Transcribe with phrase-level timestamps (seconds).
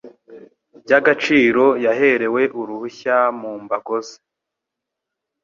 [0.83, 4.17] by agaciro yaherewe uruhushya mu mbago ze